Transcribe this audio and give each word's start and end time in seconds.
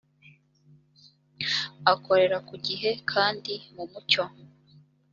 akorera 1.93 2.37
ku 2.47 2.55
gihe 2.65 2.89
kandi 3.11 3.53
mu 3.75 3.83
mucyo 3.91 4.23